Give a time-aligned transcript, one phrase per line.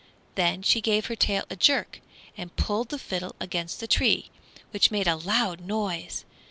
[0.33, 2.01] Then she gave her tail a jerk
[2.35, 4.31] and pulled the fiddle against the tree,
[4.71, 6.25] which made a loud noise.